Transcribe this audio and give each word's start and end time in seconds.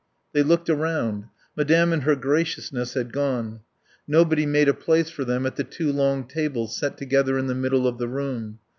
They 0.33 0.41
looked 0.41 0.67
around. 0.67 1.25
Madame 1.55 1.93
and 1.93 2.01
her 2.01 2.15
graciousness 2.15 2.95
had 2.95 3.13
gone. 3.13 3.59
Nobody 4.07 4.47
made 4.47 4.67
a 4.67 4.73
place 4.73 5.11
for 5.11 5.23
them 5.25 5.45
at 5.45 5.57
the 5.57 5.63
two 5.63 5.91
long 5.93 6.27
tables 6.27 6.75
set 6.75 6.97
together 6.97 7.37
in 7.37 7.45
the 7.45 7.53
middle 7.53 7.85
of 7.85 7.99
the 7.99 8.07
room. 8.07 8.57